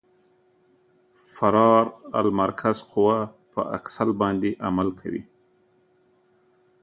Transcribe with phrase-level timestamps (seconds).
[1.33, 1.85] فرار
[2.21, 3.19] المرکز قوه
[3.51, 5.23] په اکسل باندې عمل کوي